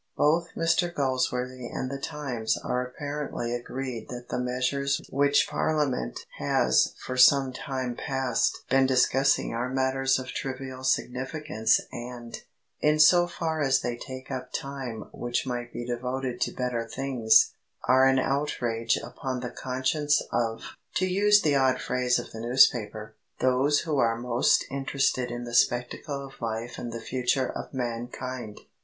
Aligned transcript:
Both 0.17 0.55
Mr 0.57 0.91
Galsworthy 0.91 1.67
and 1.71 1.91
the 1.91 1.99
Times 1.99 2.57
are 2.57 2.83
apparently 2.83 3.53
agreed 3.53 4.09
that 4.09 4.29
the 4.29 4.39
measures 4.39 4.99
which 5.11 5.47
Parliament 5.47 6.21
has 6.39 6.95
for 7.05 7.15
some 7.15 7.53
time 7.53 7.95
past 7.95 8.63
been 8.67 8.87
discussing 8.87 9.53
are 9.53 9.69
matters 9.69 10.17
of 10.17 10.29
trivial 10.29 10.83
significance 10.83 11.79
and, 11.91 12.35
in 12.79 12.97
so 12.99 13.27
far 13.27 13.61
as 13.61 13.81
they 13.81 13.95
take 13.95 14.31
up 14.31 14.51
time 14.51 15.03
which 15.13 15.45
might 15.45 15.71
be 15.71 15.85
devoted 15.85 16.41
to 16.41 16.51
better 16.51 16.83
things, 16.91 17.51
are 17.83 18.05
an 18.07 18.17
outrage 18.17 18.97
upon 18.97 19.41
the 19.41 19.51
conscience 19.51 20.19
of 20.31 20.77
(to 20.95 21.05
use 21.05 21.43
the 21.43 21.53
odd 21.55 21.79
phrase 21.79 22.17
of 22.17 22.31
the 22.31 22.39
newspaper) 22.39 23.13
"those 23.39 23.81
who 23.81 23.99
are 23.99 24.17
most 24.17 24.65
interested 24.71 25.29
in 25.29 25.43
the 25.43 25.53
spectacle 25.53 26.25
of 26.25 26.41
life 26.41 26.79
and 26.79 26.91
the 26.91 26.99
future 26.99 27.49
of 27.51 27.71
mankind." 27.71 28.61